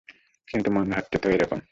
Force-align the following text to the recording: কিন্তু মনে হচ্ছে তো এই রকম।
কিন্তু 0.47 0.69
মনে 0.71 0.93
হচ্ছে 0.97 1.17
তো 1.17 1.27
এই 1.29 1.37
রকম। 1.37 1.61